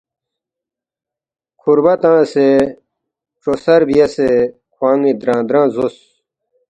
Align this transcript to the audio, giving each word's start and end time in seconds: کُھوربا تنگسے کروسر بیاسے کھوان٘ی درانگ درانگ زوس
کُھوربا 1.59 1.93
تنگسے 2.01 2.47
کروسر 3.41 3.81
بیاسے 3.87 4.29
کھوان٘ی 4.73 5.11
درانگ 5.19 5.45
درانگ 5.49 5.71
زوس 5.75 5.95